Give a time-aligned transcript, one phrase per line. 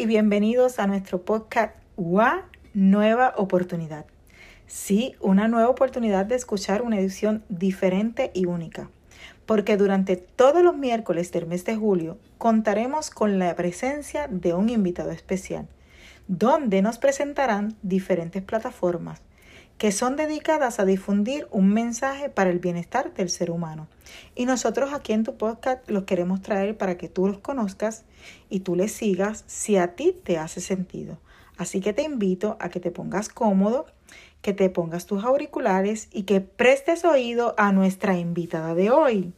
[0.00, 4.06] Y bienvenidos a nuestro podcast UA Nueva Oportunidad.
[4.66, 8.88] Sí, una nueva oportunidad de escuchar una edición diferente y única,
[9.44, 14.70] porque durante todos los miércoles del mes de julio contaremos con la presencia de un
[14.70, 15.68] invitado especial,
[16.28, 19.20] donde nos presentarán diferentes plataformas
[19.80, 23.88] que son dedicadas a difundir un mensaje para el bienestar del ser humano.
[24.34, 28.04] Y nosotros aquí en tu podcast los queremos traer para que tú los conozcas
[28.50, 31.16] y tú les sigas si a ti te hace sentido.
[31.56, 33.86] Así que te invito a que te pongas cómodo,
[34.42, 39.32] que te pongas tus auriculares y que prestes oído a nuestra invitada de hoy.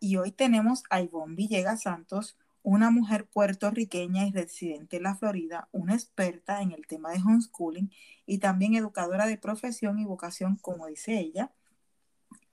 [0.00, 5.68] Y hoy tenemos a Ivonne Villegas Santos, una mujer puertorriqueña y residente en la Florida,
[5.72, 7.90] una experta en el tema de homeschooling
[8.26, 11.52] y también educadora de profesión y vocación, como dice ella,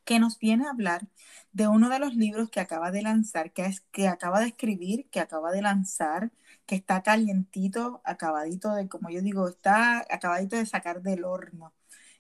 [0.06, 1.08] que nos viene a hablar
[1.52, 5.08] de uno de los libros que acaba de lanzar, que, es, que acaba de escribir,
[5.09, 6.31] que acaba de lanzar,
[6.66, 11.73] que está calientito, acabadito de, como yo digo, está acabadito de sacar del horno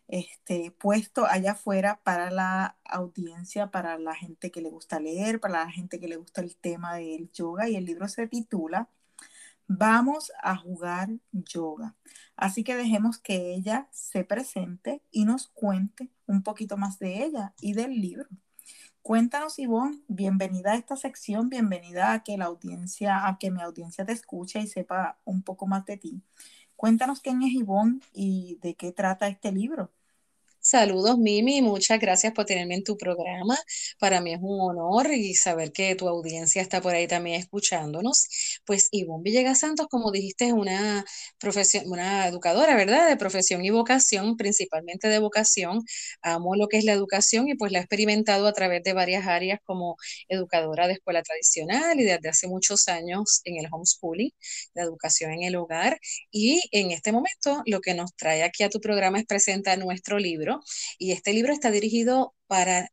[0.07, 5.65] este, puesto allá afuera para la audiencia, para la gente que le gusta leer, para
[5.65, 8.89] la gente que le gusta el tema del yoga y el libro se titula
[9.67, 11.95] Vamos a jugar yoga.
[12.35, 17.53] Así que dejemos que ella se presente y nos cuente un poquito más de ella
[17.59, 18.27] y del libro.
[19.01, 24.05] Cuéntanos, Ivonne, bienvenida a esta sección, bienvenida a que la audiencia, a que mi audiencia
[24.05, 26.21] te escuche y sepa un poco más de ti.
[26.75, 29.91] Cuéntanos quién es Ivonne y de qué trata este libro.
[30.67, 33.55] Saludos, Mimi, muchas gracias por tenerme en tu programa.
[33.99, 38.59] Para mí es un honor y saber que tu audiencia está por ahí también escuchándonos.
[38.65, 41.05] Pues Ivonne Villegas Santos, como dijiste, es una,
[41.39, 43.07] profesión, una educadora, ¿verdad?
[43.07, 45.83] De profesión y vocación, principalmente de vocación.
[46.23, 49.27] Amo lo que es la educación y pues la he experimentado a través de varias
[49.27, 49.97] áreas como
[50.29, 54.31] educadora de escuela tradicional y desde hace muchos años en el homeschooling,
[54.73, 55.99] la educación en el hogar.
[56.31, 60.17] Y en este momento lo que nos trae aquí a tu programa es presentar nuestro
[60.17, 60.54] libro
[60.97, 62.89] y este libro está dirigido para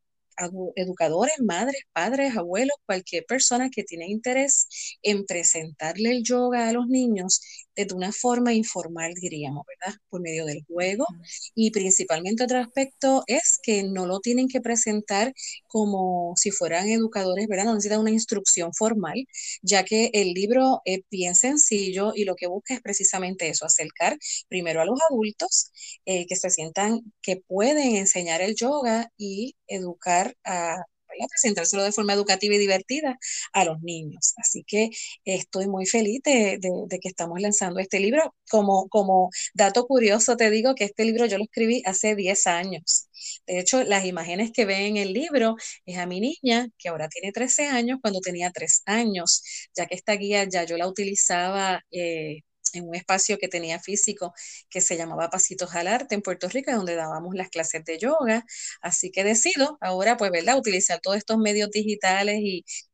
[0.77, 4.69] educadores, madres, padres, abuelos, cualquier persona que tiene interés
[5.03, 7.41] en presentarle el yoga a los niños
[7.77, 9.99] de una forma informal, diríamos, ¿verdad?
[10.09, 11.07] Por medio del juego.
[11.55, 15.33] Y principalmente otro aspecto es que no lo tienen que presentar
[15.67, 17.65] como si fueran educadores, ¿verdad?
[17.67, 19.25] No necesitan una instrucción formal,
[19.63, 24.19] ya que el libro es bien sencillo y lo que busca es precisamente eso, acercar
[24.49, 25.71] primero a los adultos
[26.07, 30.85] eh, que se sientan que pueden enseñar el yoga y educar a
[31.29, 33.19] presentárselo de forma educativa y divertida
[33.53, 34.35] a los niños.
[34.37, 34.91] Así que
[35.25, 36.59] estoy muy feliz de,
[37.01, 38.35] que estamos lanzando este libro.
[38.51, 43.09] Como, como dato curioso, te digo que este libro yo lo escribí hace 10 años.
[43.47, 45.57] De hecho, las imágenes que ven en el libro
[45.87, 49.43] es a mi niña, que ahora tiene 13 años, cuando tenía 3 años,
[49.75, 52.43] ya que esta guía ya yo la utilizaba eh,
[52.75, 54.35] en un espacio que tenía físico
[54.71, 58.45] que se llamaba Pasitos al Arte en Puerto Rico, donde dábamos las clases de yoga.
[58.81, 62.39] Así que decido ahora, pues, ¿verdad?, utilizar todos estos medios digitales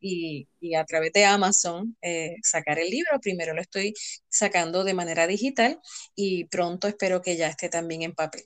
[0.01, 3.19] y, a través de Amazon eh, sacar el libro.
[3.21, 3.95] Primero lo estoy
[4.29, 5.81] sacando de manera digital
[6.15, 8.45] y pronto espero que ya esté también en papel.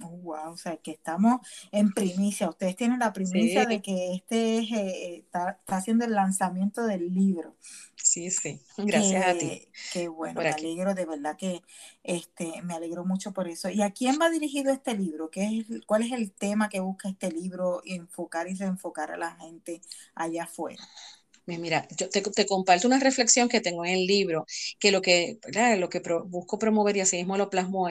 [0.00, 2.48] Oh, wow, o sea, que estamos en primicia.
[2.48, 7.56] Ustedes tienen la primicia de que este eh, está, haciendo el lanzamiento del libro.
[7.94, 9.68] Sí, sí, gracias a ti.
[9.92, 11.62] Qué bueno, me alegro, de verdad que
[12.02, 13.68] este, me alegro mucho por eso.
[13.68, 15.30] ¿Y a quién va dirigido este libro?
[15.30, 19.36] ¿Qué es, ¿Cuál es el tema que busca este libro enfocar y enfocar a la
[19.36, 19.82] gente
[20.14, 20.82] allá afuera?
[21.46, 24.46] Mira, yo te, comparto una reflexión que tengo en el libro,
[24.78, 25.38] que lo que,
[25.76, 27.88] Lo que busco promover y así mismo lo plasmo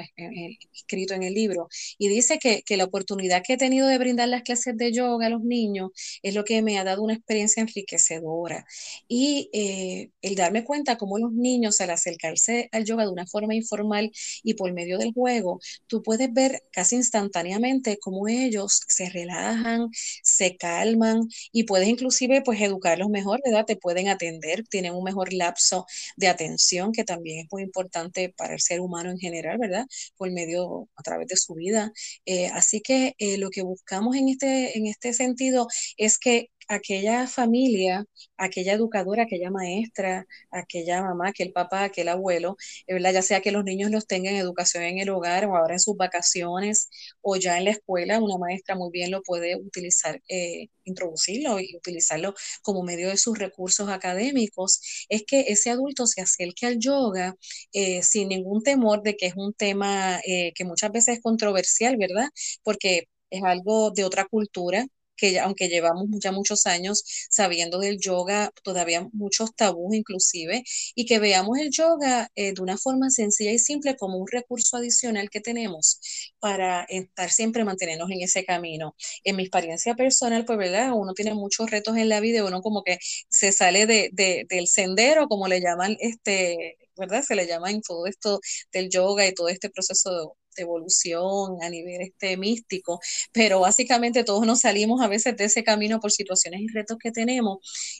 [0.73, 1.67] escrito en el libro,
[1.97, 5.29] y dice que, la oportunidad que he tenido de brindar las clases de yoga a
[5.29, 5.91] los niños
[6.23, 8.65] es lo que me ha dado una experiencia enriquecedora.
[9.09, 13.53] Y eh, el darme cuenta cómo los niños al acercarse al yoga de una forma
[13.55, 14.11] informal
[14.43, 19.89] y por medio del juego, tú puedes ver casi instantáneamente cómo ellos se relajan,
[20.23, 25.33] se calman y puedes inclusive pues educarlos mejor edad te pueden atender, tienen un mejor
[25.33, 25.85] lapso
[26.15, 29.85] de atención, que también es muy importante para el ser humano en general, ¿verdad?
[30.17, 31.91] Por medio, a través de su vida.
[32.25, 35.67] Eh, así que eh, lo que buscamos en este, en este sentido
[35.97, 38.05] es que aquella familia,
[38.37, 42.55] aquella educadora, aquella maestra, aquella mamá, aquel papá, aquel abuelo,
[42.87, 45.73] eh, ya sea que los niños los tengan en educación en el hogar o ahora
[45.75, 46.89] en sus vacaciones
[47.21, 51.75] o ya en la escuela, una maestra muy bien lo puede utilizar, eh, introducirlo y
[51.75, 57.35] utilizarlo como medio de sus recursos académicos, es que ese adulto se acerque al yoga
[57.73, 62.29] eh, sin ningún temor de que es un tema que muchas veces es controversial, ¿verdad?
[62.63, 64.85] Porque es algo de otra cultura,
[65.21, 70.63] que aunque llevamos ya muchos años sabiendo del yoga, todavía muchos tabús inclusive,
[70.95, 74.77] y que veamos el yoga eh, de una forma sencilla y simple como un recurso
[74.77, 75.99] adicional que tenemos
[76.39, 78.95] para estar siempre mantenernos en ese camino.
[79.23, 80.91] En mi experiencia personal, pues, ¿verdad?
[80.95, 82.97] Uno tiene muchos retos en la vida, uno como que
[83.29, 84.09] se sale de,
[84.49, 87.23] del sendero, como le llaman, este, ¿verdad?
[87.23, 88.39] Se le llama en todo esto
[88.71, 92.99] del yoga y todo este proceso de, evolución a nivel este místico,
[93.31, 97.11] pero básicamente todos nos salimos a veces de ese camino por situaciones y retos que
[97.11, 97.59] tenemos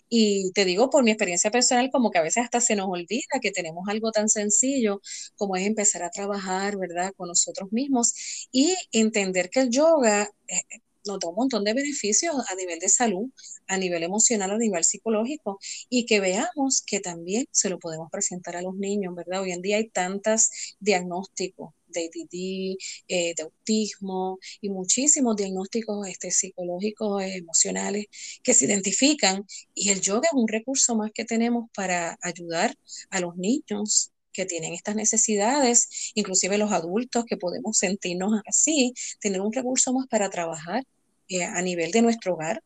[0.10, 3.40] y te digo por mi experiencia personal como que a veces hasta se nos olvida
[3.42, 5.02] que tenemos algo tan sencillo
[5.36, 7.14] como es empezar a trabajar, ¿verdad?
[7.18, 8.14] Con nosotros mismos
[8.52, 12.90] y entender que el yoga eh, nos da un montón de beneficios a nivel de
[12.90, 13.30] salud,
[13.72, 15.60] a nivel emocional, a nivel psicológico,
[15.90, 19.42] y que veamos que también se lo podemos presentar a los niños, ¿verdad?
[19.42, 22.78] Hoy en día hay tantos diagnósticos de ADD,
[23.08, 28.06] eh, de autismo y muchísimos diagnósticos este, psicológicos, emocionales
[28.44, 32.76] que se identifican y el yoga es un recurso más que tenemos para ayudar
[33.10, 39.42] a los niños que tienen estas necesidades, inclusive los adultos que podemos sentirnos así, tener
[39.42, 40.84] un recurso más para trabajar
[41.28, 42.62] eh, a nivel de nuestro hogar.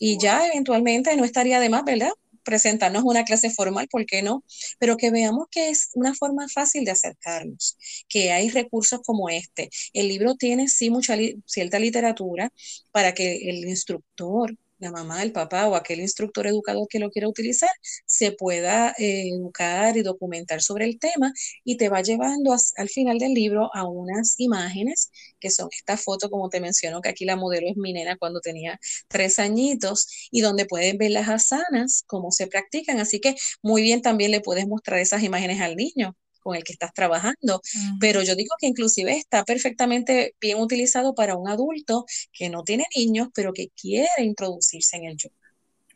[0.00, 2.10] Y ya eventualmente no estaría de más, ¿verdad?
[2.42, 4.44] Presentarnos una clase formal, ¿por qué no?
[4.78, 7.76] Pero que veamos que es una forma fácil de acercarnos,
[8.08, 9.70] que hay recursos como este.
[9.92, 11.16] El libro tiene sí mucha
[11.46, 12.50] cierta literatura
[12.92, 17.28] para que el instructor la mamá, el papá o aquel instructor educador que lo quiera
[17.28, 17.70] utilizar
[18.06, 21.32] se pueda eh, educar y documentar sobre el tema
[21.64, 26.30] y te va llevando al final del libro a unas imágenes que son esta foto,
[26.30, 28.78] como te menciono, que aquí la modelo es mi nena cuando tenía
[29.08, 32.98] tres añitos y donde pueden ver las asanas, cómo se practican.
[33.00, 36.72] Así que muy bien también le puedes mostrar esas imágenes al niño con el que
[36.72, 37.60] estás trabajando.
[38.00, 42.86] Pero yo digo que inclusive está perfectamente bien utilizado para un adulto que no tiene
[42.96, 45.34] niños, pero que quiere introducirse en el yoga.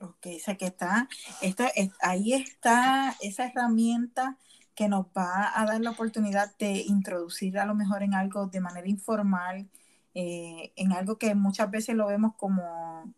[0.01, 1.09] Ok, o sea que está,
[1.41, 1.65] esto,
[2.01, 4.39] ahí está esa herramienta
[4.75, 8.61] que nos va a dar la oportunidad de introducir a lo mejor en algo de
[8.61, 9.71] manera informal,
[10.15, 13.15] eh, en algo que muchas veces lo vemos como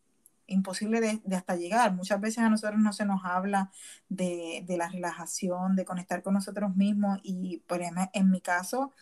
[0.46, 1.94] imposible de, hasta llegar.
[1.94, 3.70] Muchas veces a nosotros no se nos habla
[4.08, 8.92] de, la relajación, de conectar con nosotros mismos y por ejemplo, en mi caso,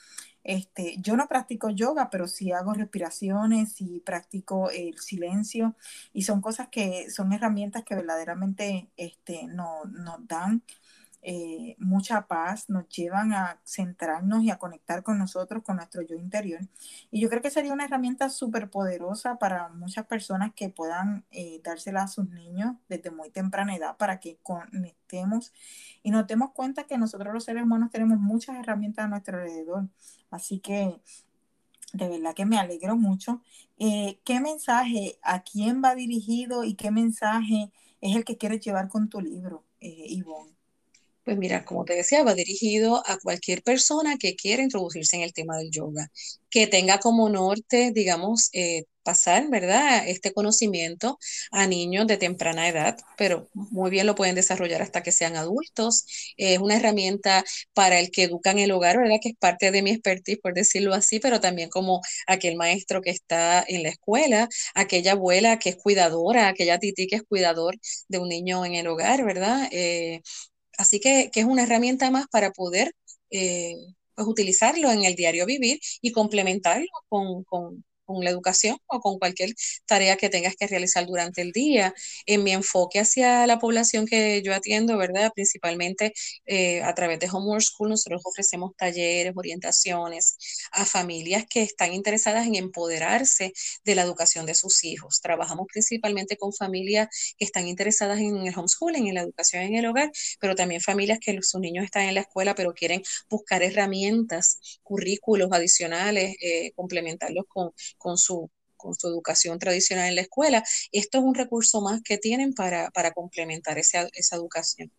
[0.44, 5.74] este, yo no practico yoga, pero sí hago respiraciones y practico el silencio
[6.12, 10.62] y son cosas que son herramientas que verdaderamente este, no, nos dan
[11.26, 16.16] eh, mucha paz, nos llevan a centrarnos y a conectar con nosotros, con nuestro yo
[16.16, 16.60] interior.
[17.10, 21.62] Y yo creo que sería una herramienta súper poderosa para muchas personas que puedan eh,
[21.64, 25.54] dársela a sus niños desde muy temprana edad para que conectemos
[26.02, 29.88] y nos demos cuenta que nosotros los seres humanos tenemos muchas herramientas a nuestro alrededor.
[30.30, 31.00] Así que
[31.94, 33.40] de verdad que me alegro mucho.
[33.78, 37.72] Eh, ¿Qué mensaje, a quién va dirigido y qué mensaje
[38.02, 40.63] es el que quieres llevar con tu libro, Ivonne?
[41.24, 45.32] Pues mira, como te decía, va dirigido a cualquier persona que quiera introducirse en el
[45.32, 46.10] tema del yoga,
[46.50, 50.06] que tenga como norte, digamos, eh, pasar, ¿verdad?
[50.08, 51.18] Este conocimiento
[51.50, 56.04] a niños de temprana edad, pero muy bien lo pueden desarrollar hasta que sean adultos.
[56.36, 59.16] Es una herramienta para el que educa en el hogar, ¿verdad?
[59.22, 63.10] Que es parte de mi expertise, por decirlo así, pero también como aquel maestro que
[63.10, 67.76] está en la escuela, aquella abuela que es cuidadora, aquella titi que es cuidador
[68.08, 69.68] de un niño en el hogar, ¿verdad?
[69.72, 70.20] Eh,
[70.78, 72.94] Así que, es una herramienta más para poder
[73.30, 73.74] eh,
[74.14, 79.54] pues, utilizarlo en el diario vivir y complementarlo con, con la educación o con cualquier
[79.86, 81.94] tarea que tengas que realizar durante el día.
[82.26, 85.32] En mi enfoque hacia la población que yo atiendo, ¿verdad?
[85.34, 86.12] Principalmente
[86.46, 90.36] eh, a través de Homework School, nosotros ofrecemos talleres, orientaciones
[90.72, 93.52] a familias que están interesadas en empoderarse
[93.84, 95.20] de la educación de sus hijos.
[95.20, 97.08] Trabajamos principalmente con familias
[97.38, 101.18] que están interesadas en el homeschooling, en la educación en el hogar, pero también familias
[101.20, 107.44] que sus niños están en la escuela, pero quieren buscar herramientas, currículos adicionales, eh, complementarlos
[107.48, 107.72] con
[108.04, 110.62] con su, con su educación tradicional en la escuela.
[110.92, 114.92] Esto es un recurso más que tienen para, complementar esa, educación,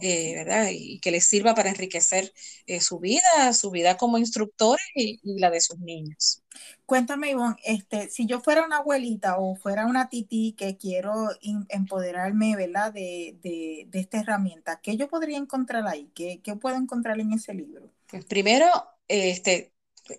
[0.00, 0.68] eh, ¿verdad?
[0.70, 2.32] Y que les sirva para enriquecer
[2.66, 6.40] eh, su vida, su vida como instructores y, la de sus niños.
[6.86, 11.30] Cuéntame, Ivonne, este, si yo fuera una abuelita o fuera una tití que quiero
[11.68, 12.92] empoderarme, ¿verdad?
[12.92, 16.12] De, de, de, esta herramienta, ¿qué yo podría encontrar ahí?
[16.14, 17.90] ¿Qué, qué puedo encontrar en ese libro?
[18.06, 18.66] Pues primero,
[19.08, 19.72] este,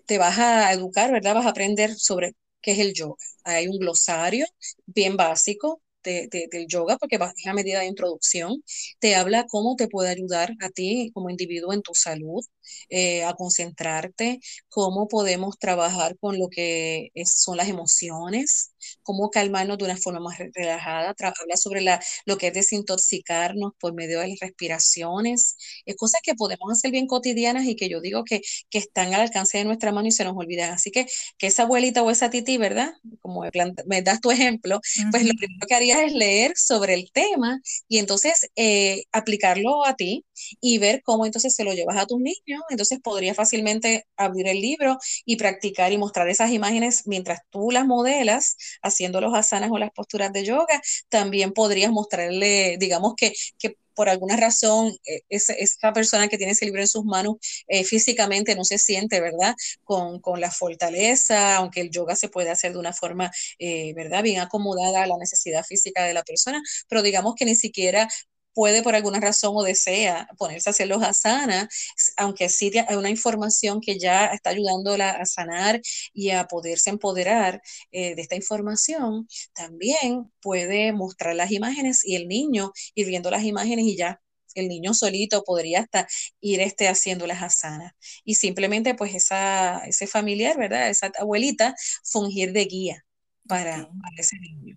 [0.06, 1.34] te vas a educar, ¿verdad?
[1.34, 3.16] Vas a aprender sobre qué es el yoga.
[3.44, 4.46] Hay un glosario
[4.86, 8.62] bien básico de, del yoga, porque es a medida de introducción,
[8.98, 12.44] te habla cómo te puede ayudar a ti como individuo en tu salud,
[12.88, 19.84] eh, a concentrarte, cómo podemos trabajar con lo que son las emociones, cómo calmarnos de
[19.84, 21.14] una forma más relajada.
[21.18, 25.56] habla sobre la, lo que es desintoxicarnos por medio de las respiraciones,
[25.86, 28.40] es cosas que podemos hacer bien cotidianas y que yo digo que,
[28.70, 30.72] que están al alcance de nuestra mano y se nos olvidan.
[30.72, 31.06] Así que
[31.38, 32.92] que esa abuelita o esa titi, ¿verdad?
[33.20, 33.42] Como
[33.86, 34.80] me, das tu ejemplo,
[35.10, 39.94] pues lo primero que harías es leer sobre el tema y entonces eh, aplicarlo a
[39.94, 40.24] ti
[40.60, 42.62] y ver cómo entonces se lo llevas a tus niños.
[42.70, 47.86] Entonces podría fácilmente abrir el libro y practicar y mostrar esas imágenes mientras tú las
[47.86, 50.80] modelas haciendo los asanas o las posturas de yoga.
[51.08, 56.64] También podrías mostrarle, digamos que, que por alguna razón eh, esa, persona que tiene ese
[56.66, 57.36] libro en sus manos
[57.68, 59.54] eh, físicamente no se siente, ¿verdad?
[59.84, 64.22] Con, la fortaleza, aunque el yoga se puede hacer de una forma, eh, ¿verdad?
[64.22, 68.08] Bien acomodada a la necesidad física de la persona, pero digamos que ni siquiera
[68.54, 71.68] puede por alguna razón o desea ponerse a hacer los asanas,
[72.16, 75.80] aunque sí hay una información que ya está ayudándola a sanar
[76.12, 77.60] y a poderse empoderar
[77.92, 83.44] eh, de esta información, también puede mostrar las imágenes y el niño ir viendo las
[83.44, 84.20] imágenes y ya
[84.54, 86.06] el niño solito podría hasta
[86.40, 87.92] ir este, haciendo las asanas.
[88.24, 90.88] Y simplemente pues esa, ese familiar, ¿verdad?
[90.90, 93.04] Esa abuelita fungir de guía
[93.46, 94.76] para ese niño.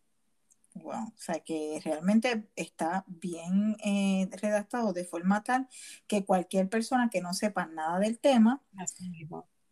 [0.87, 5.67] Wow, o sea que realmente está bien eh, redactado de forma tal
[6.07, 8.63] que cualquier persona que no sepa nada del tema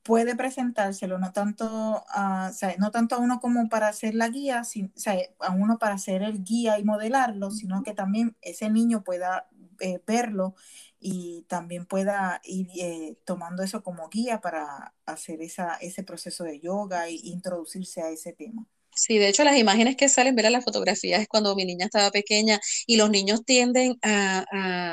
[0.04, 5.00] puede presentárselo, no tanto, a, no tanto a uno como para hacer la guía, o
[5.00, 9.48] sea, a uno para hacer el guía y modelarlo, sino que también ese niño pueda
[9.80, 10.56] eh, verlo
[11.00, 16.60] y también pueda ir eh, tomando eso como guía para hacer esa, ese proceso de
[16.60, 18.68] yoga e introducirse a ese tema.
[18.98, 22.12] Sí, de hecho las imágenes que salen, ver las fotografías es cuando mi niña estaba
[22.12, 24.46] pequeña y los niños tienden a,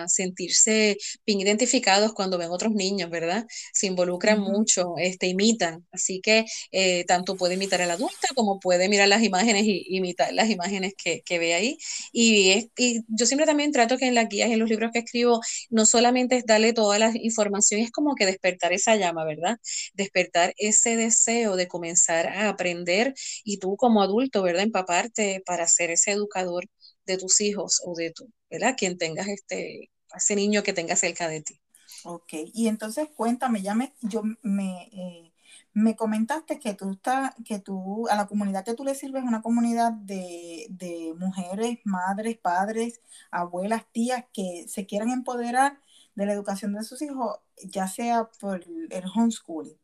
[0.09, 3.47] sentirse bien identificados cuando ven otros niños, ¿verdad?
[3.73, 5.87] Se involucran mucho, este, imitan.
[5.93, 10.33] Así que eh, tanto puede imitar al adulto como puede mirar las imágenes y imitar
[10.33, 11.79] las imágenes que, ve ahí.
[12.13, 15.01] Y, y yo siempre también trato que en las guías y en los libros que
[15.01, 15.41] escribo
[15.71, 19.59] no solamente es darle toda la información, es como que despertar esa llama, ¿verdad?
[19.95, 24.63] Despertar ese deseo de comenzar a aprender y tú como como adulto, ¿verdad?
[24.63, 26.65] Empaparte para ser ese educador
[27.05, 28.75] de tus hijos o de tu, ¿verdad?
[28.77, 31.61] Quien tengas este, ese niño que tengas cerca de ti.
[32.05, 35.33] Ok, y entonces cuéntame, ya me, yo me, eh,
[35.75, 39.29] me comentaste que tú estás, que tú, a la comunidad que tú le sirves es
[39.29, 45.81] una comunidad de, de mujeres, madres, padres, abuelas, tías que se quieran empoderar
[46.15, 49.77] de la educación de sus hijos, ya sea por el homeschooling.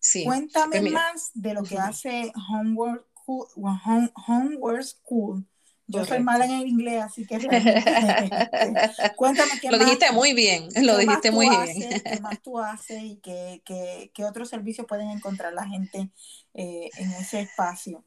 [0.00, 5.44] Sí, Cuéntame pues más de lo que hace Homework Homework School.
[5.88, 7.38] Yo soy mala en el inglés, así que
[9.16, 12.00] cuéntame qué Lo dijiste muy bien, lo dijiste muy bien.
[12.02, 16.10] ¿Qué más tú haces y qué, qué, qué otros servicios pueden encontrar la gente
[16.54, 18.04] eh, en ese espacio?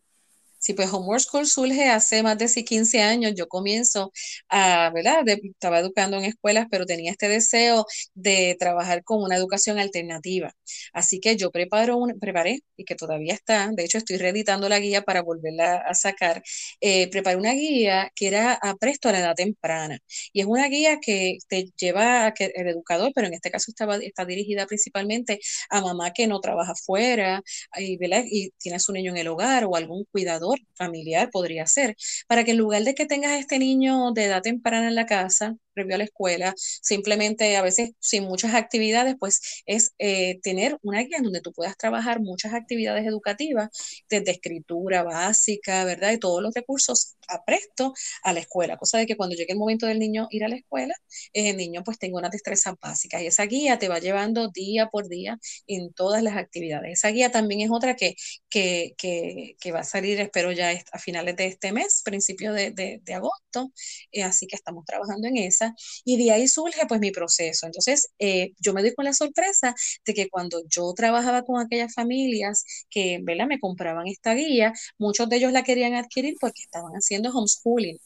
[0.66, 3.34] Sí, pues Homework School surge hace más de 15 años.
[3.36, 4.12] Yo comienzo
[4.50, 5.24] a, ¿verdad?
[5.28, 10.52] estaba educando en escuelas, pero tenía este deseo de trabajar con una educación alternativa.
[10.92, 14.80] Así que yo preparo un, preparé, y que todavía está, de hecho estoy reeditando la
[14.80, 16.42] guía para volverla a sacar,
[16.82, 20.00] eh, preparé una guía que era a presto a la edad temprana.
[20.34, 23.70] Y es una guía que te lleva a que el educador, pero en este caso
[23.70, 27.44] estaba, está dirigida principalmente a mamá que no trabaja fuera
[27.78, 27.98] y,
[28.32, 31.96] y tiene a su niño en el hogar o algún cuidador familiar podría ser,
[32.28, 35.56] para que en lugar de que tengas este niño de edad temprana en la casa,
[35.76, 41.02] previo a la escuela, simplemente a veces sin muchas actividades, pues es eh, tener una
[41.02, 43.70] guía en donde tú puedas trabajar muchas actividades educativas,
[44.10, 46.12] desde escritura básica, ¿verdad?
[46.14, 49.86] Y todos los recursos apresto a la escuela, cosa de que cuando llegue el momento
[49.86, 50.96] del niño ir a la escuela,
[51.34, 55.08] el niño pues tenga unas destrezas básicas y esa guía te va llevando día por
[55.08, 56.94] día en todas las actividades.
[57.00, 58.16] Esa guía también es otra que,
[58.50, 62.72] que, que, que va a salir, espero ya a finales de este mes, principio de,
[62.72, 63.72] de, agosto,
[64.12, 65.65] eh, así que estamos trabajando en esa
[66.04, 67.66] y de ahí surge pues mi proceso.
[67.66, 71.94] Entonces, eh, yo me di con la sorpresa de que cuando yo trabajaba con aquellas
[71.94, 73.48] familias que, ¿verdad?
[73.48, 77.98] Me compraban esta guía, muchos de ellos la querían adquirir porque estaban haciendo homeschooling.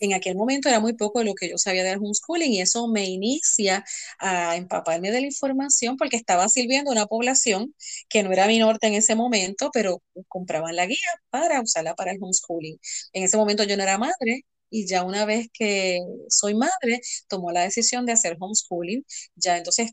[0.00, 2.86] En aquel momento era muy poco de lo que yo sabía del homeschooling y eso
[2.88, 3.84] me inicia
[4.18, 7.74] a empaparme de la información porque estaba sirviendo una población
[8.08, 10.96] que no era mi norte en ese momento, pero compraban la guía
[11.30, 12.78] para usarla para el homeschooling.
[13.12, 17.52] En ese momento yo no era madre, y ya una vez que soy madre, tomó
[17.52, 19.04] la decisión de hacer homeschooling.
[19.36, 19.92] Ya entonces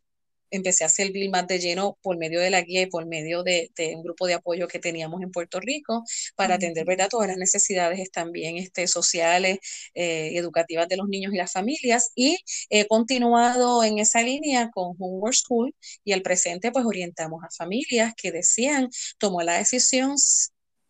[0.51, 3.71] empecé a servir más de lleno por medio de la guía y por medio de,
[3.95, 6.03] un grupo de apoyo que teníamos en Puerto Rico
[6.35, 7.09] para atender ¿verdad?
[7.09, 9.59] todas las necesidades también este, sociales
[9.93, 12.11] eh, y educativas de los niños y las familias.
[12.15, 12.37] Y
[12.69, 18.13] he continuado en esa línea con Homework School y al presente pues orientamos a familias
[18.15, 20.15] que decían, tomó la decisión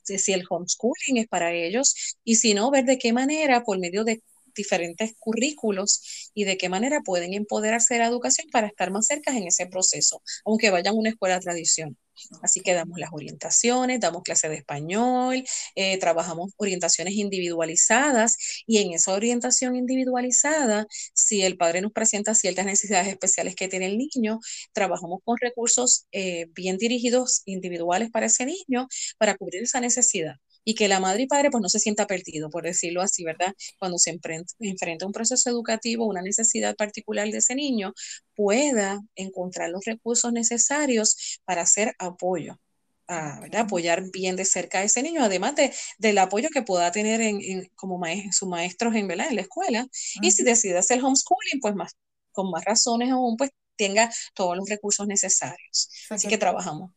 [0.05, 4.03] si el homeschooling es para ellos y si no, ver de qué manera por medio
[4.03, 4.21] de
[4.55, 9.35] diferentes currículos y de qué manera pueden empoderarse de la educación para estar más cerca
[9.37, 11.97] en ese proceso, aunque vayan a una escuela tradición.
[12.41, 15.43] Así que damos las orientaciones, damos clases de español,
[15.75, 22.65] eh, trabajamos orientaciones individualizadas y en esa orientación individualizada, si el padre nos presenta ciertas
[22.65, 24.39] necesidades especiales que tiene el niño,
[24.73, 30.73] trabajamos con recursos eh, bien dirigidos, individuales para ese niño, para cubrir esa necesidad y
[30.75, 33.53] que la madre y padre pues no se sienta perdido, por decirlo así, ¿verdad?
[33.79, 37.93] Cuando se enfrenta, a un proceso educativo, una necesidad particular de ese niño,
[38.35, 42.59] pueda encontrar los recursos necesarios para hacer apoyo.
[43.07, 43.61] ¿verdad?
[43.61, 47.69] apoyar bien de cerca a ese niño, además de, del apoyo que pueda tener en,
[47.75, 49.27] como sus maestros en, ¿verdad?
[49.29, 49.87] en la escuela.
[50.23, 51.95] Y si decide hacer homeschooling, pues más,
[52.31, 55.91] con más razones aún, pues tenga todos los recursos necesarios.
[56.09, 56.93] Así que trabajamos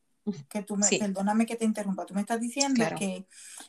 [0.48, 3.26] que tú me, perdóname que te interrumpa, tú me estás diciendo que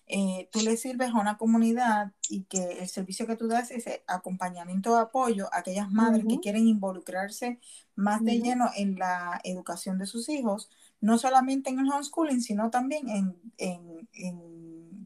[0.08, 3.86] eh, tú le sirves a una comunidad y que el servicio que tú das es
[4.08, 7.60] acompañamiento de apoyo a aquellas madres que quieren involucrarse
[7.96, 10.70] más de lleno en la educación de sus hijos,
[11.02, 14.50] no solamente en el homeschooling, sino también en, en, en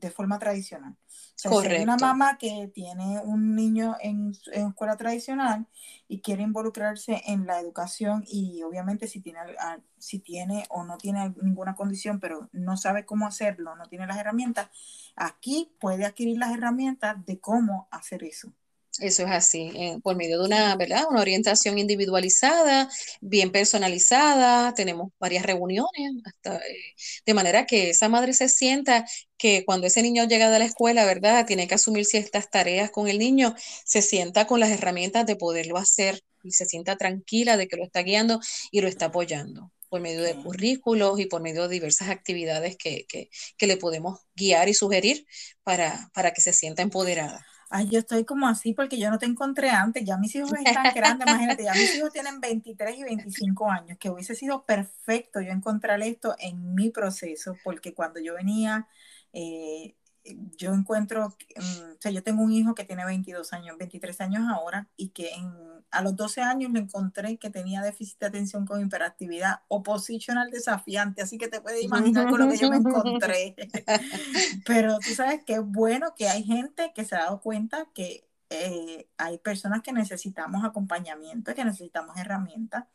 [0.07, 0.95] de forma tradicional.
[1.43, 1.77] Correcto.
[1.77, 5.65] Si una mamá que tiene un niño en, en, escuela tradicional
[6.07, 9.39] y quiere involucrarse en la educación y obviamente si tiene,
[9.97, 14.17] si tiene o no tiene ninguna condición, pero no sabe cómo hacerlo, no tiene las
[14.17, 14.69] herramientas,
[15.15, 18.53] aquí puede adquirir las herramientas de cómo hacer eso.
[18.99, 21.05] Eso es así, eh, por medio de una, ¿verdad?
[21.09, 22.87] Una orientación individualizada,
[23.21, 26.93] bien personalizada, tenemos varias reuniones, hasta, eh,
[27.25, 29.03] de manera que esa madre se sienta
[29.43, 31.45] que cuando ese niño llega de la escuela, ¿verdad?
[31.45, 33.53] Tiene que asumir ciertas tareas con el niño,
[33.83, 37.83] se sienta con las herramientas de poderlo hacer y se sienta tranquila de que lo
[37.83, 38.39] está guiando
[38.71, 43.05] y lo está apoyando por medio de currículos y por medio de diversas actividades que,
[43.09, 45.27] que, que le podemos guiar y sugerir
[45.61, 47.45] para, para que se sienta empoderada.
[47.69, 50.93] Ay, yo estoy como así porque yo no te encontré antes, ya mis hijos están
[50.95, 55.51] grandes, imagínate, ya mis hijos tienen 23 y 25 años, que hubiese sido perfecto yo
[55.51, 58.87] encontrar esto en mi proceso, porque cuando yo venía,
[59.33, 59.95] eh,
[60.57, 64.43] yo encuentro, mm, o sea, yo tengo un hijo que tiene 22 años, 23 años
[64.49, 65.51] ahora, y que en
[65.93, 71.21] a los 12 años le encontré que tenía déficit de atención con hiperactividad oposicional desafiante,
[71.21, 73.55] así que te puedes imaginar con lo que yo me encontré.
[74.65, 78.27] Pero tú sabes que es bueno que hay gente que se ha dado cuenta que
[78.49, 82.85] eh, hay personas que necesitamos acompañamiento, que necesitamos herramientas.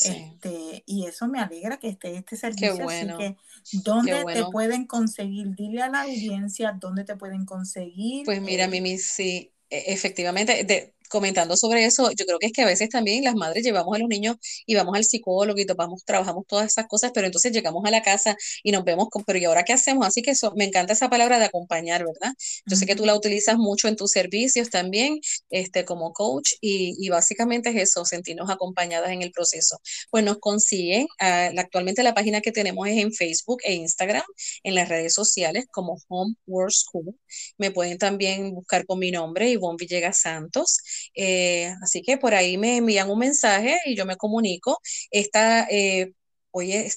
[0.00, 2.88] Este, y eso me alegra que esté este servicio.
[2.88, 3.36] Así que,
[3.84, 5.54] ¿dónde te pueden conseguir?
[5.56, 8.24] Dile a la audiencia dónde te pueden conseguir.
[8.24, 12.52] Pues mira, eh, Mimi, sí, e, efectivamente, de, comentando sobre eso, yo creo que es
[12.52, 15.64] que a veces también las madres llevamos a los niños y vamos al psicólogo y
[15.76, 19.24] vamos, trabajamos todas esas cosas, pero entonces llegamos a la casa y nos vemos, con,
[19.24, 20.06] pero ¿y ahora qué hacemos?
[20.06, 22.34] Así que eso, me encanta esa palabra de acompañar, ¿verdad?
[22.66, 26.96] Yo sé que tú la utilizas mucho en tus servicios también, este, como coach, y,
[26.98, 29.80] y básicamente es eso, sentirnos acompañadas en el proceso.
[30.10, 34.24] Pues nos consiguen, uh, actualmente la página que tenemos es en Facebook e Instagram,
[34.62, 37.14] en las redes sociales como Home World School.
[37.58, 40.78] Me pueden también buscar con mi nombre, Ivonne Villegas Santos.
[41.14, 44.78] Eh, así que por ahí me envían un mensaje y yo me comunico.
[45.10, 46.12] Esta, eh,
[46.50, 46.90] oye,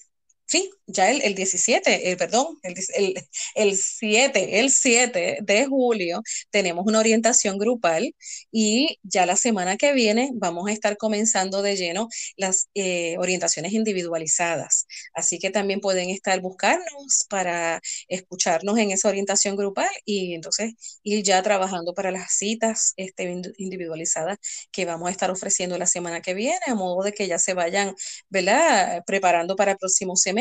[0.52, 6.22] sí, ya el, el 17, eh, perdón, el, el, el, 7, el 7 de julio
[6.50, 8.14] tenemos una orientación grupal
[8.52, 13.72] y ya la semana que viene vamos a estar comenzando de lleno las eh, orientaciones
[13.72, 14.88] individualizadas.
[15.14, 21.24] Así que también pueden estar buscarnos para escucharnos en esa orientación grupal y entonces ir
[21.24, 23.24] ya trabajando para las citas este,
[23.58, 24.38] individualizadas
[24.72, 27.54] que vamos a estar ofreciendo la semana que viene, a modo de que ya se
[27.54, 27.96] vayan
[28.30, 29.04] ¿verdad?
[29.06, 30.40] preparando para el próximo semestre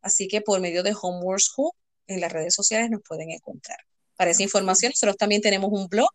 [0.00, 1.72] Así que por medio de Homework School
[2.06, 3.78] en las redes sociales nos pueden encontrar.
[4.16, 6.08] Para esa información, nosotros también tenemos un blog,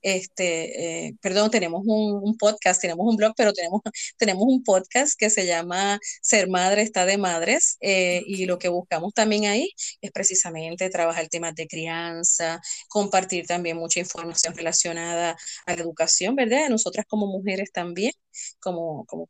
[0.00, 3.80] este, eh, perdón, tenemos un, podcast, tenemos un blog, pero tenemos,
[4.16, 8.68] tenemos un podcast que se llama Ser Madre está de Madres, eh, y lo que
[8.68, 15.74] buscamos también ahí es precisamente trabajar temas de crianza, compartir también mucha información relacionada a
[15.74, 16.68] la educación, ¿verdad?
[16.68, 18.12] Nosotras como mujeres también,
[18.60, 19.28] como, como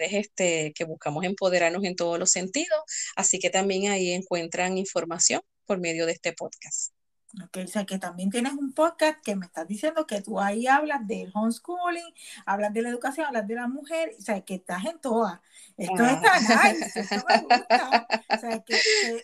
[0.00, 2.78] este, que buscamos empoderarnos en todos los sentidos,
[3.16, 6.97] así que también ahí encuentran información por medio de este podcast.
[7.44, 10.66] Ok, o sea que también tienes un podcast que me estás diciendo que tú ahí
[10.66, 12.14] hablas del homeschooling,
[12.46, 15.40] hablas de la educación, hablas de la mujer, o sea que estás en todas.
[15.76, 18.08] Esto está nice, esto me gusta.
[18.30, 18.76] O sea que,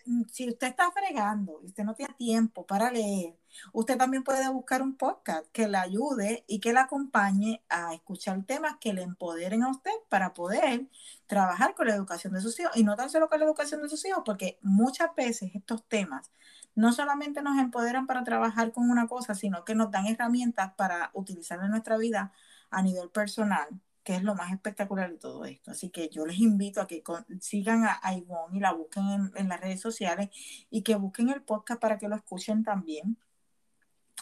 [0.06, 3.36] mm, si usted está fregando y usted no tiene tiempo para leer,
[3.72, 8.42] usted también puede buscar un podcast que le ayude y que le acompañe a escuchar
[8.44, 10.86] temas que le empoderen a usted para poder
[11.26, 12.76] trabajar con la educación de sus hijos.
[12.76, 16.30] Y no tan solo con la educación de sus hijos, porque muchas veces estos temas
[16.74, 21.10] no solamente nos empoderan para trabajar con una cosa, sino que nos dan herramientas para
[21.14, 22.32] utilizar en nuestra vida
[22.70, 23.68] a nivel personal,
[24.02, 25.70] que es lo más espectacular de todo esto.
[25.70, 27.02] Así que yo les invito a que
[27.40, 30.30] sigan a, Ivonne y la busquen en, las redes sociales
[30.70, 33.16] y que busquen el podcast para que lo escuchen también.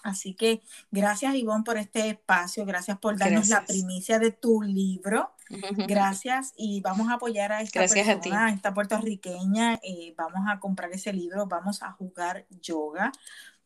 [0.03, 5.33] Así que gracias Ivonne por este espacio, gracias por darnos la primicia de tu libro.
[5.89, 9.75] Gracias y vamos a apoyar a esta persona, a, esta puertorriqueña.
[9.83, 13.13] Eh, vamos a comprar ese libro, vamos a jugar yoga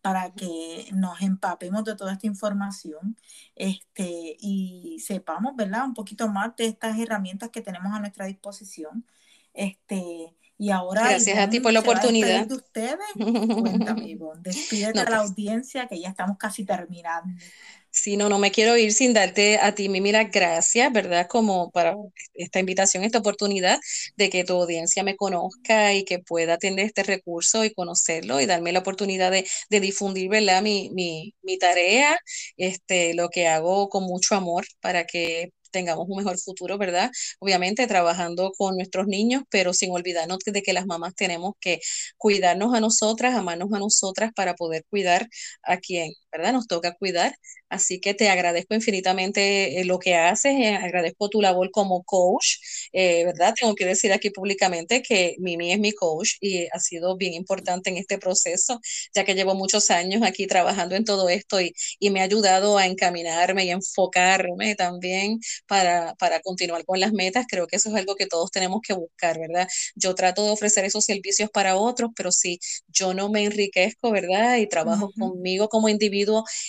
[0.02, 3.16] para que nos empapemos de toda esta información
[3.56, 5.84] este, y sepamos, ¿verdad?
[5.84, 9.04] Un poquito más de estas herramientas que tenemos a nuestra disposición.
[9.52, 11.08] Este, y ahora.
[11.08, 12.46] Gracias a ti por la oportunidad.
[12.46, 12.98] De ustedes.
[13.14, 14.40] Cuéntame, Ivonne.
[14.42, 17.34] Despídete a la pues audiencia que ya estamos casi terminando.
[17.96, 21.26] Sí, no, no me quiero ir sin darte a ti, las gracias, ¿verdad?
[21.28, 21.96] Como para
[22.34, 23.78] esta invitación, esta oportunidad
[24.16, 28.44] de que tu audiencia me conozca y que pueda tener este recurso y conocerlo y
[28.46, 29.46] darme la oportunidad de,
[29.80, 30.60] difundir, ¿verdad?
[30.60, 32.18] Mi, mi, mi tarea,
[32.58, 37.10] este, lo que hago con mucho amor para que tengamos un mejor futuro, ¿verdad?
[37.40, 41.80] Obviamente trabajando con nuestros niños, pero sin olvidarnos de que las mamás tenemos que
[42.16, 45.28] cuidarnos a nosotras, amarnos a nosotras para poder cuidar
[45.62, 46.52] a quien, ¿verdad?
[46.52, 47.34] Nos toca cuidar
[47.68, 52.58] Así que te agradezco infinitamente eh, lo que haces, eh, agradezco tu labor como coach,
[52.92, 53.54] eh, ¿verdad?
[53.58, 57.90] Tengo que decir aquí públicamente que Mimi es mi coach y ha sido bien importante
[57.90, 58.80] en este proceso,
[59.14, 61.74] ya que llevo muchos años aquí trabajando en todo esto y,
[62.10, 67.46] me ha ayudado a encaminarme y enfocarme también para, para continuar con las metas.
[67.48, 69.68] Creo que eso es algo que todos tenemos que buscar, ¿verdad?
[69.96, 74.56] Yo trato de ofrecer esos servicios para otros, pero si yo no me enriquezco, ¿verdad?
[74.58, 76.25] Y trabajo conmigo como individuo,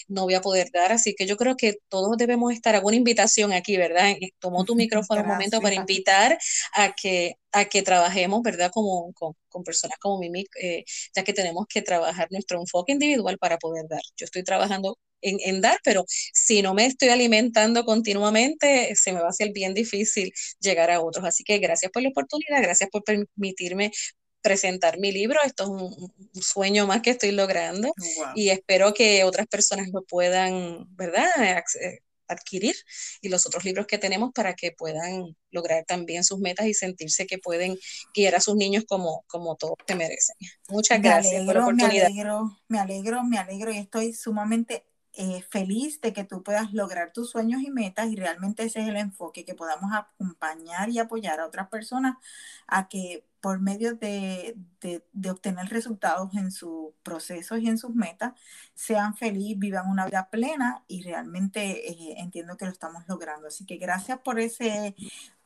[0.08, 2.98] no voy a poder dar así que yo creo que todos debemos estar, hago una
[2.98, 4.16] invitación aquí, ¿verdad?
[4.40, 6.38] Tomó tu micrófono un momento para invitar
[6.74, 8.72] a que, a que trabajemos, ¿verdad?
[8.74, 10.84] Como, con, personas como Mimi, eh,
[11.16, 14.02] ya que tenemos que trabajar nuestro enfoque individual para poder dar.
[14.16, 19.20] Yo estoy trabajando en, en, dar, pero si no me estoy alimentando continuamente, se me
[19.20, 21.26] va a hacer bien difícil llegar a otros.
[21.26, 23.92] Así que gracias por la oportunidad, gracias por permitirme
[24.48, 25.40] presentar mi libro.
[25.44, 27.94] Esto es un, sueño más que estoy logrando
[28.36, 31.28] y espero que otras personas lo puedan, ¿verdad?
[31.82, 32.76] Eh, adquirir
[33.22, 37.26] y los otros libros que tenemos para que puedan lograr también sus metas y sentirse
[37.26, 37.78] que pueden
[38.14, 40.36] guiar a sus niños como, como todos te merecen.
[40.70, 42.10] Muchas gracias por la oportunidad.
[42.10, 44.86] Me alegro, me alegro, me alegro y estoy sumamente
[45.20, 48.88] eh, feliz de que tú puedas lograr tus sueños y metas y realmente ese es
[48.88, 52.18] el enfoque, que podamos acompañar y apoyar a otras personas
[52.68, 54.56] a que por medio de,
[55.28, 58.34] obtener resultados en sus procesos y en sus metas,
[58.76, 63.48] sean felices, vivan una vida plena y realmente eh, entiendo que lo estamos logrando.
[63.48, 64.96] Así que gracias por ese,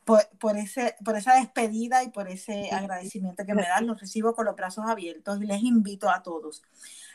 [0.04, 3.86] por, ese, por esa despedida y por ese agradecimiento que me dan.
[3.86, 6.62] Los recibo con los brazos abiertos y les invito a todos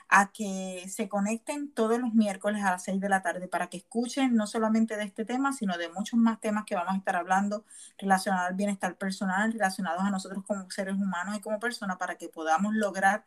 [0.09, 3.77] a que se conecten todos los miércoles a las 6 de la tarde para que
[3.77, 7.15] escuchen no solamente de este tema, sino de muchos más temas que vamos a estar
[7.15, 7.65] hablando
[7.97, 12.29] relacionados al bienestar personal, relacionados a nosotros como seres humanos y como personas para que
[12.29, 13.25] podamos lograr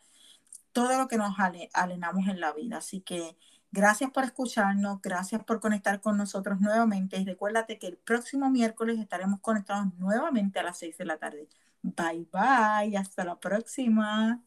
[0.73, 1.37] todo lo que nos
[1.75, 2.79] alenamos en la vida.
[2.79, 3.37] Así que
[3.73, 8.99] gracias por escucharnos, gracias por conectar con nosotros nuevamente y recuérdate que el próximo miércoles
[8.99, 11.49] estaremos conectados nuevamente a las 6 de la tarde.
[11.83, 14.43] Bye bye, hasta la próxima.